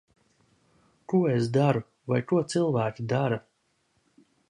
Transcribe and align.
Ko 1.13 1.19
es 1.35 1.51
daru, 1.59 1.85
vai 2.13 2.21
ko 2.33 2.43
cilvēki 2.55 3.09
dara? 3.15 3.43